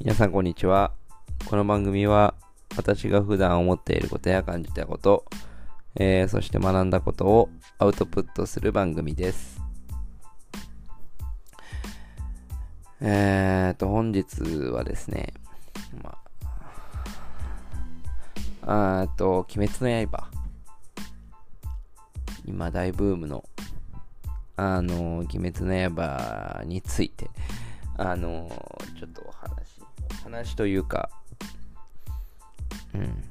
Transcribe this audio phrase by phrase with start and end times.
[0.00, 0.92] 皆さんこんにちは。
[1.46, 2.34] この番組は
[2.76, 5.24] 私が普段思っていることや感じたこと、
[5.96, 7.48] えーそして学んだことを
[7.78, 9.60] アウトプットする番組です。
[13.00, 15.34] えーと、本日はですね、
[16.00, 16.16] ま
[18.62, 20.28] あ、あーと、鬼滅の刃。
[22.46, 23.44] 今大ブームの、
[24.54, 27.28] あの、鬼滅の刃について、
[27.96, 28.77] あの、
[30.24, 31.10] 話というか、
[32.94, 33.24] うん、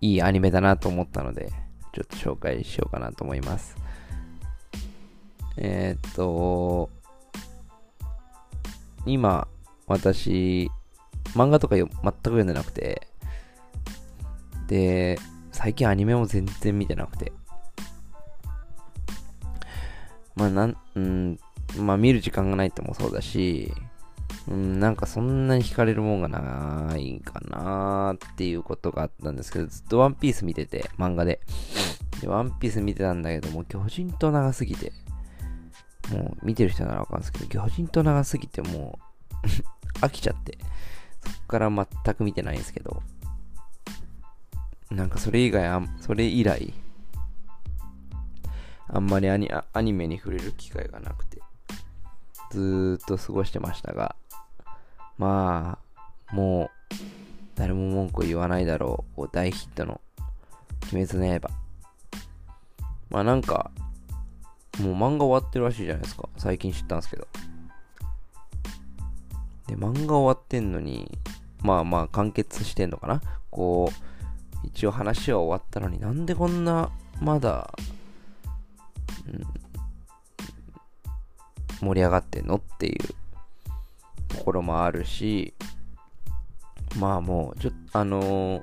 [0.00, 1.50] いいアニメだなと思ったので、
[1.92, 3.76] ちょっと紹介しようかなと思います。
[5.56, 6.90] えーっと、
[9.06, 9.48] 今、
[9.86, 10.70] 私、
[11.34, 13.08] 漫画とか全く読んでなくて、
[14.68, 15.18] で、
[15.50, 17.32] 最近アニメも全然見てなくて、
[20.36, 21.38] まあ、なん、うん、
[21.78, 23.72] まあ見る時間がないってもそうだし、
[24.50, 31.40] うん、なんかそんなに惹かれるもんがないかなーっていうことがあったんですけど、ずっとワンピース見てて、漫画で。
[32.22, 34.92] で、ワンピース見てたんだけど、もう巨人と長すぎて、
[36.10, 38.98] もう見てる人ならわかるんですけど、巨人と長すぎても
[39.44, 40.56] う 飽きちゃって、
[41.22, 43.02] そっから全く見てないんですけど、
[44.90, 46.72] なんかそれ以外あん、それ以来、
[48.88, 51.42] あんまりアニアアニメに触れる機会がなくて、
[52.50, 54.16] ずーっと過ごしてましたが、
[55.18, 55.78] ま
[56.30, 56.94] あ、もう、
[57.56, 60.00] 誰も文句言わないだろう、大ヒットの、
[60.92, 61.50] 鬼滅の刃。
[63.10, 63.70] まあなんか、
[64.80, 66.28] もう漫画終わってるらしいじゃないですか。
[66.36, 67.26] 最近知ったんですけど。
[69.66, 71.18] で、漫画終わってんのに、
[71.62, 77.74] まあまあ完結してんのかなこう、一応話は終わったのになんでこんな、まだ、
[79.26, 79.68] うん
[81.80, 83.14] 盛り上がってんのっていう
[84.48, 85.54] ころもあるし、
[86.98, 88.62] まあもう、ちょっと、あのー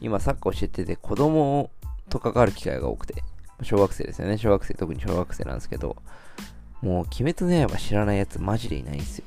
[0.00, 1.70] 今サッカー教えてて子供
[2.08, 3.22] と関わる機会が多くて、
[3.62, 4.36] 小学生ですよね。
[4.36, 5.96] 小学生、特に小学生なんですけど、
[6.80, 9.26] もう、鬼滅の刃知らないやつマジでいないんですよ。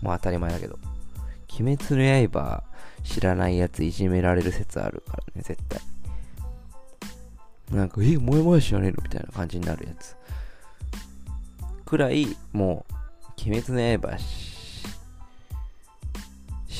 [0.00, 0.78] もう当たり前だけど。
[1.58, 2.62] 鬼滅の刃
[3.02, 5.80] 知らないやついじめられる説あるからね、絶対。
[7.76, 8.98] なんか、え、もやもや知らねえの？
[9.02, 10.16] みたいな感じになるやつ。
[11.84, 12.94] くらい、もう、
[13.48, 14.18] 鬼滅の刃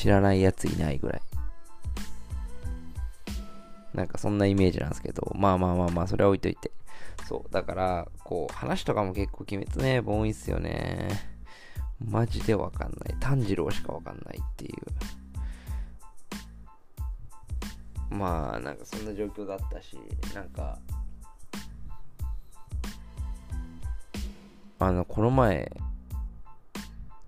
[0.03, 1.21] 知らないやついないぐらい。
[3.93, 6.73] なんかそんなイメージなんですけど、まあまあまあまあ、それは置いといて。
[7.25, 11.07] そう、だから、こう、話とかも結構鬼滅の刃多いんすよね。
[12.05, 13.17] マジでわかんない。
[13.21, 14.71] 炭治郎しかわかんないってい
[18.11, 18.13] う。
[18.13, 19.97] まあ、なんかそんな状況だったし、
[20.35, 20.79] なんか、
[24.79, 25.71] あの、この前、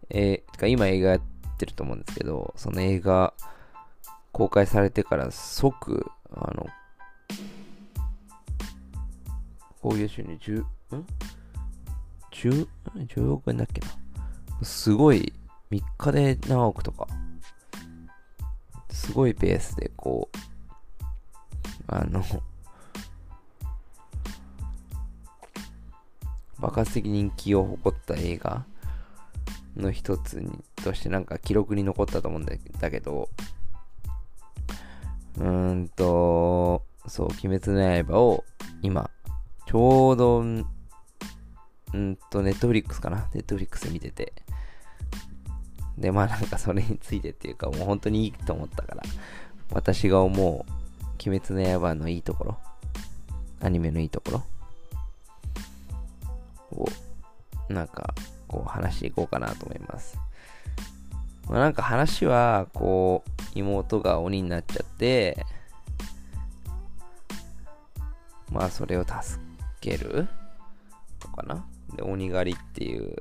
[0.10, 3.34] えー、てか今映画やっててると思うんですけど、その映画
[4.32, 6.68] 公開されてから即、あの、
[9.82, 10.66] 興行収入10、ん
[12.32, 13.88] ?10、10億円だっけな？
[14.64, 15.34] すごい、
[15.72, 17.08] 3日で何億とか、
[18.90, 20.38] すごいペースでこう、
[21.88, 22.24] あの、
[26.60, 28.66] 爆発的人気を誇った映画
[29.76, 32.56] の一つにとしてなんか記録に残ったと思うんだ
[32.92, 33.28] けど、
[35.40, 38.46] うーんと、そう、鬼滅の刃を
[38.84, 39.10] 今、
[39.66, 40.66] ちょうど、んん
[42.30, 43.28] と、ネットフリックスかな？
[43.34, 44.34] ネットフリックス見てて。
[45.98, 49.02] で、まあなんかそれについてっていうか、もう本当にいいと思ったから、
[49.72, 52.58] 私が思う、鬼滅の刃のいいところ、
[53.62, 54.44] アニメのいいところ？
[56.78, 56.86] を、
[57.70, 58.14] なんか、
[58.48, 60.20] こう話していこうかなと思います。
[61.48, 65.46] まあ、なんか話は、こう、妹が鬼になっちゃって、
[68.52, 69.42] まあそれを助
[69.82, 70.28] ける？
[71.24, 71.66] のかな？
[71.96, 73.16] で、鬼狩りっていう、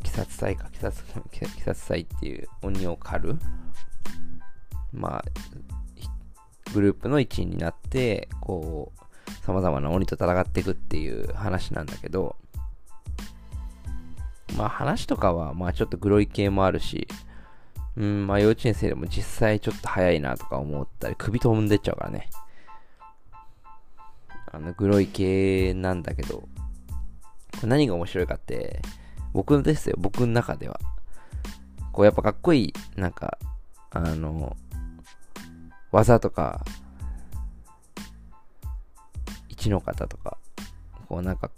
[0.00, 3.38] 鬼殺隊か、鬼殺、鬼殺隊っていう鬼を狩る、
[4.92, 5.24] まあ、
[6.72, 9.00] グループの一員になって、こう、
[9.44, 12.36] 様々な鬼と戦っていくっていう話なんだけど、
[14.56, 17.06] まあ話とかは、まあちょっとグロい系もあるし、
[17.96, 22.28] うん、まあ幼稚園生でも実際ちょっと早いなとか思ったり、首飛んでっちゃうからね。
[24.52, 26.48] あの、グロい系なんだけど、
[27.62, 28.80] 何が面白いかって、
[29.32, 30.80] 僕ですよ、僕の中では。
[31.92, 33.38] こうやっぱかっこいい、なんか、
[33.90, 34.56] あの、
[35.92, 36.64] 技とか、
[39.48, 40.38] 一の方とか、
[41.08, 41.50] こうなんか、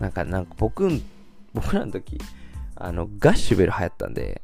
[0.00, 0.88] なんか、なんか僕、
[1.54, 2.18] 僕らの時、
[2.74, 4.42] あの、ガッシュベル流行ったんで、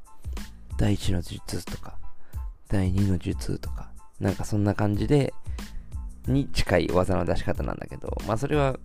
[0.79, 1.99] 第1の術とか、
[2.69, 5.35] 第2の術とか、なんかそんな感じで、
[6.27, 8.79] に近い技の出し方なんだけど、まあそれは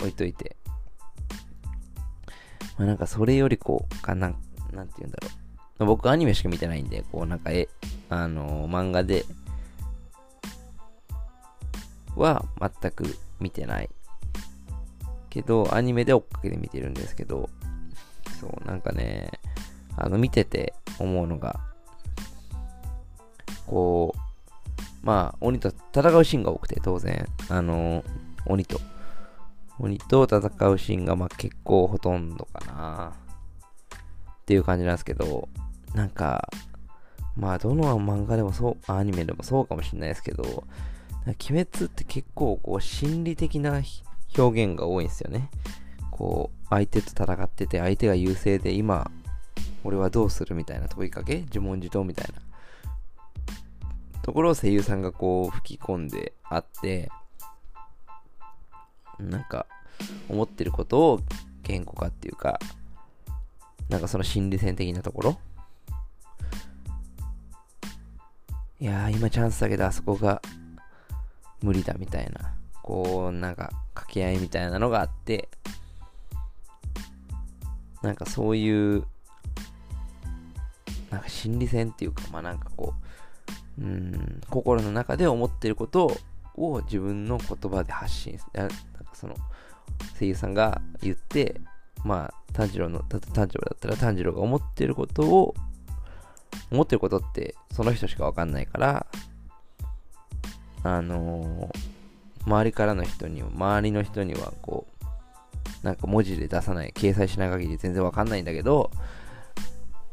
[0.00, 0.56] 置いといて、
[2.78, 4.36] まあなんかそれよりこう、かなん、
[4.72, 5.86] なんて言うんだろう。
[5.86, 7.68] 僕アニメしか見てないんで、こうなんかえ、
[8.08, 9.24] あのー、漫画で
[12.16, 13.04] は全く
[13.40, 13.90] 見てない。
[15.32, 17.48] けど、アニメで追っかけて見てるんですけど、
[18.38, 19.30] そう、なんかね、
[19.96, 21.58] あの、見てて思うのが、
[23.66, 28.04] こう、まあ、鬼と戦うシーンが多くて、当然、あの、
[28.44, 28.78] 鬼と、
[29.78, 30.38] 鬼と戦
[30.68, 33.12] うシーンが、まあ結構ほとんどかな、
[34.42, 35.48] っていう感じなんですけど、
[35.94, 36.50] なんか、
[37.36, 40.42] まあ、どの漫画でもそう、アニメでもそうかもしれないですけど、
[41.24, 43.80] 鬼滅って結構、こう、心理的な
[44.36, 45.50] 表現が多いんですよね。
[46.10, 49.10] こう、相手と戦ってて、相手が優勢で、今、
[49.84, 52.40] 俺はどうするみたいな問いかけ自問自答みたいな。
[54.22, 57.10] ところを声優さんがこう吹き込んであって、
[59.18, 59.66] なんか、
[60.28, 61.20] 思ってることを
[61.62, 62.58] 言語化っていうか、
[63.88, 65.38] なんかその心理戦的なところ。
[68.80, 70.42] いやー、今チャンスだけどあそこが
[71.62, 75.48] 無理だみたいな、こう、なんか掛け合いみたいなのがあって、
[78.02, 79.04] なんかそういう、
[81.10, 82.94] なんか心理戦っていうか、まあなんかこ
[83.78, 86.16] う、うん、心の中で思ってること
[86.56, 88.38] を自分の言葉で発信。
[88.52, 88.74] なんか
[89.14, 89.34] その、
[90.18, 91.60] 声優さんが言って、
[92.04, 95.54] まあ、炭治郎の、炭治郎だったら炭治郎が思ってることを
[96.70, 99.06] 思ってることってその人しかわかんないから、
[100.82, 101.91] あのー、
[102.46, 104.86] 周りからの人には、周りの人にはこ
[105.82, 108.90] う、なんか文字で出さない、掲載しない限り全然わかんないんだけど、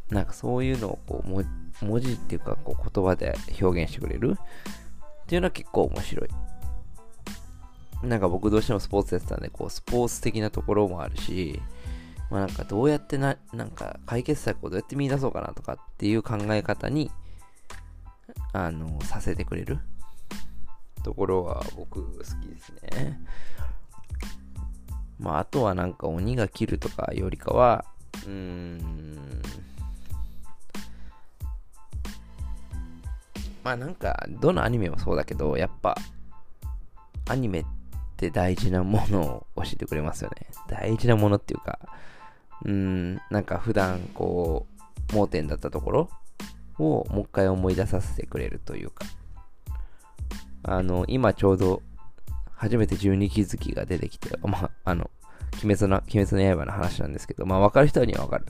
[0.09, 6.29] なんかそういうのをこう、文字っていうかこう言葉で表現してくれるっていうのは結構面白い。
[8.03, 11.61] なんか僕どうしてもスポーツやってたんで、こうスポーツ的なところもあるし、
[12.29, 17.11] まあなんかどうやってな、なんか解決策をどうやって見出そうかなとかっていう考え方に、
[18.53, 19.79] あの、させてくれる
[20.99, 23.19] ところは僕好きですね。
[25.19, 27.85] まああとはなんか鬼が切るとかよりかは、
[28.25, 29.19] うーん、
[33.63, 35.95] まあなんか、どのアニメもそうだけど、やっぱ、
[37.27, 37.65] アニメっ
[38.17, 40.47] て大事なものを教えてくれますよね。
[40.67, 41.79] 大事なものっていうか、
[42.65, 44.65] うん、なんか普段こ
[45.11, 46.09] う、盲点だったところ
[46.77, 49.05] をもう一回思い出させてくれるというか、
[50.63, 51.81] あの、今ちょうど
[52.55, 55.09] 初めて十二気づきが出てきて、まあ、あの、
[55.63, 58.45] 鬼滅の、鬼滅の刃の話なんですけど、まあ分かる人には分かる。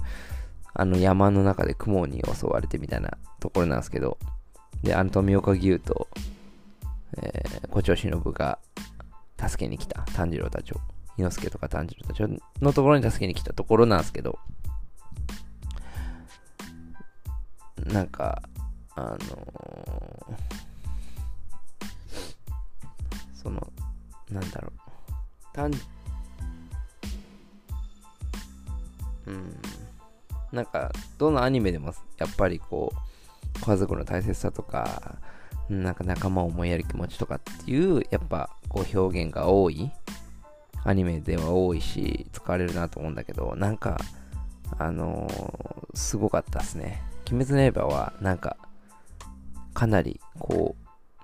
[0.74, 4.18] あの山の中で雲に襲われてみたいなところなんですけど、
[4.84, 6.08] で、あの富岡牛と、
[7.18, 8.60] えー、胡蝶忍が
[9.38, 10.78] 助けに来た炭治郎たちを
[11.18, 12.24] 伊之助とか炭治郎たち
[12.62, 14.38] のところに助けに来たところなんですけど、
[17.86, 18.42] なんか、
[18.96, 19.99] あのー、
[24.32, 24.72] なんだろう、
[25.54, 25.72] 単、
[29.28, 29.56] うん、
[30.52, 35.18] なんか、どのアニメでも、やっぱりこう、家族の大切さとか、
[35.70, 39.92] なんか仲間を思いやる気持ちとかっていう、やっぱ、こう表現が多い。
[40.86, 44.00] アニメでは多いし、使われるなと思うんだけど、なんか、
[44.78, 47.02] あのー、すごかったっすね。
[47.32, 48.58] 鬼滅の刃は、なんか、
[49.74, 50.76] かなり、こ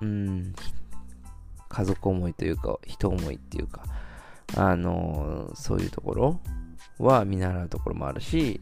[0.02, 0.54] う、うん、
[1.75, 3.84] 家族思いというか、人思いっていうか、
[4.55, 6.39] あのー、そういうところ
[7.00, 8.62] は見習うところもあるし、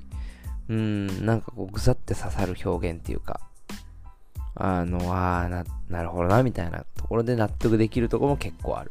[0.68, 3.40] うん、なんかこう、ぐさって刺さる表現っていうか、
[4.56, 8.90] あの、ああ、な、なるほどな、みたいなところで納得できるとこも結構ある。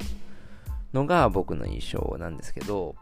[0.94, 2.94] のが僕の印象なんですけど、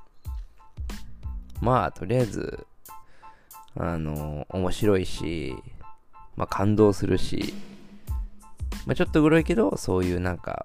[1.61, 2.67] まあ、とりあえず、
[3.77, 5.55] あの、面白いし、
[6.37, 7.53] まあ、感動するし、
[8.87, 10.65] まあ、ちょっとグロいけど、そういうなんか、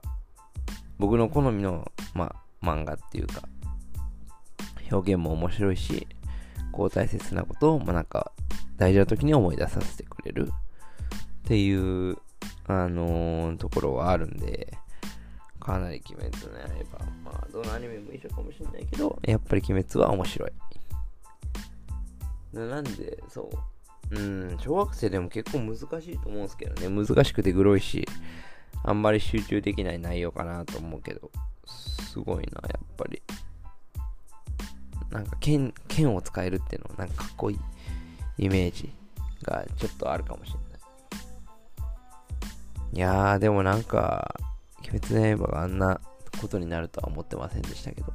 [0.97, 3.43] 僕の好みの、ま、漫画っていうか、
[4.91, 6.07] 表現も面白いし、
[6.71, 8.31] こう大切なことを、ま、なんか、
[8.77, 10.51] 大事な時に思い出させてくれる
[11.45, 12.17] っていう、
[12.67, 14.77] あのー、ところはあるんで、
[15.59, 16.59] かなり鬼滅の
[16.97, 17.05] 刃。
[17.23, 20.51] まあ、どのアニメも一緒かもしれないけど、やっぱり鬼滅は面白い。
[22.53, 23.49] なんで、そ
[24.11, 24.15] う。
[24.15, 27.05] うん、小学生でも結構難しいと思うんですけどね。
[27.05, 28.07] 難しくてグロいし、
[28.87, 31.31] あんまり集中できない内容かなと思うけど、
[31.65, 33.19] すごいな、やっぱり。
[35.09, 37.59] なんか剣、剣を使えるっていうのはなんかかっこいい
[38.37, 38.93] イメージ
[39.41, 40.65] がちょっとあるかもしれない。
[42.93, 44.35] いやー、でもなんか、
[44.87, 45.99] 鬼滅の刃があんな
[46.39, 48.13] ことになるとは思ってませんでしたけど。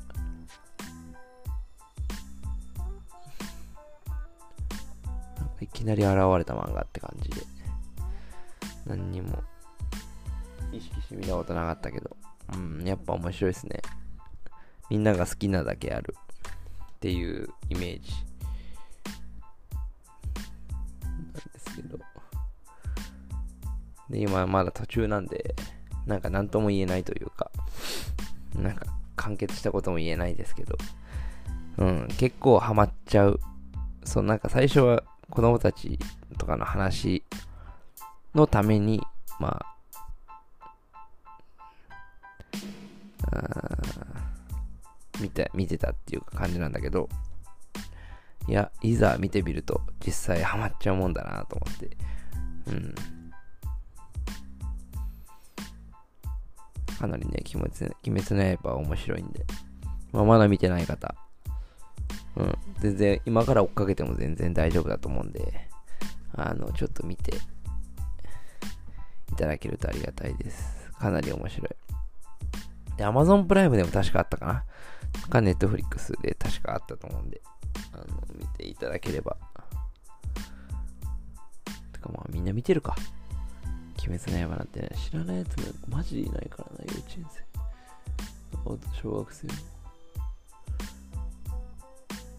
[5.60, 7.42] いきなり現れた漫画って感じで。
[8.86, 9.42] 何にも
[10.72, 12.16] 意識してみたことなかったけど。
[12.54, 13.80] うん、やっぱ面白いですね。
[14.88, 16.16] みんなが好きなだけある
[16.94, 18.12] っていうイメージ
[21.04, 21.98] なんですけど。
[24.10, 25.54] で、今まだ途中なんで、
[26.06, 27.50] なんか何とも言えないというか、
[28.56, 30.76] なんか完結したことも言えないですけど、
[31.78, 33.40] うん、結構ハマっちゃう。
[34.04, 35.98] そう、なんか最初は子供たち
[36.36, 37.22] とかの話
[38.34, 39.00] のために、
[39.38, 39.79] まあ、
[45.20, 47.08] 見て、見てたっていう感じなんだけど、
[48.48, 51.90] いや、いざ見てみると、実際ハマっちゃうもんだなと思って、
[52.66, 52.94] うん。
[56.98, 59.44] かなりね、鬼滅鬼滅の刃面白いんで、
[60.12, 61.14] まあ、まだ見てない方、
[62.36, 65.68] うん、全然、今から追っかけても全然大丈夫だと思うんで、
[66.34, 67.34] あの、ちょっと見て
[69.32, 70.90] いただけるとありがたいです。
[70.98, 71.89] かなり面白い。
[73.00, 74.64] で、Amazon プライムでも確かあったかな
[75.30, 77.40] か、Netflix で確かあったと思うんで、
[77.94, 78.04] あの、
[78.38, 79.38] 見ていただければ。
[81.94, 82.94] てかまあみんな見てるか。
[84.06, 87.40] 鬼滅の刃なんてね、知らないやつもマジでいないからな、幼稚園生。
[89.00, 89.48] 小学生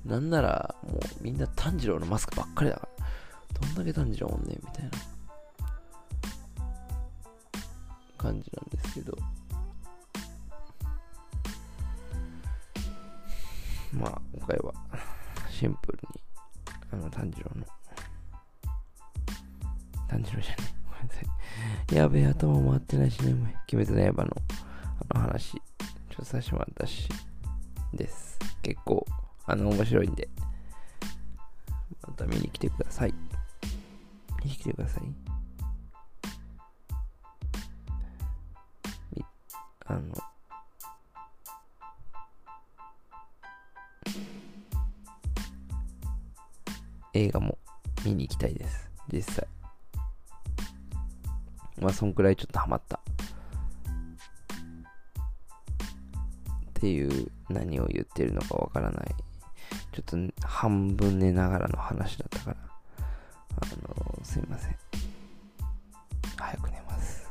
[0.05, 3.59] なんなら、もうみんな炭治郎のマスクばっかりだから。
[3.59, 4.91] どんだけ炭治郎おんねんみたいな
[8.19, 9.17] 感じなんですけど。
[13.93, 14.73] まあ、今回は
[15.49, 16.21] シンプルに、
[16.91, 17.65] あの、炭治郎の、
[20.07, 20.73] 炭治郎じゃない。
[20.85, 21.95] ごめんなさい。
[21.95, 23.33] やべえ、頭回ってないしね、
[23.73, 24.31] 鬼滅の刃の、
[25.09, 25.59] あの話、ちょ
[26.13, 27.09] っとさせてもらったし、
[27.93, 28.39] です。
[28.61, 29.05] 結構、
[29.45, 30.29] あの、面白いんで、
[32.07, 33.13] また見に来てください。
[34.43, 35.31] 見に来てください。
[39.91, 40.30] あの、
[47.13, 47.57] 映画も
[48.05, 48.89] 見に行きたいです。
[49.11, 49.47] 実際。
[51.79, 52.99] まあ、そんくらいちょっとハマった。
[56.69, 59.15] っていう、何を言ってるのかわからない。
[59.91, 62.57] ちょっと半分寝ながらの話だったから。
[63.61, 64.75] あの、すいません。
[66.37, 67.29] 早く寝ます。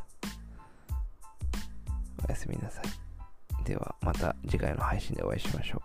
[2.27, 3.65] おやすみなさい。
[3.65, 5.80] では、また次回の配信でお会いしましょう。